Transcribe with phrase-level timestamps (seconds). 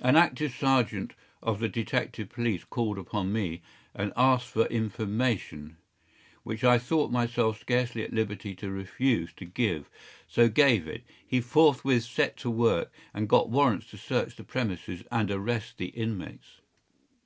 [0.00, 1.12] An active sergeant
[1.42, 3.60] of the detective police called upon me,
[3.94, 5.76] and asked for information,
[6.42, 9.90] which I thought myself scarcely at liberty to refuse to give,
[10.26, 11.04] so gave it.
[11.26, 15.88] He forthwith set to work, and got warrants to search the premises and arrest the
[15.88, 16.62] inmates.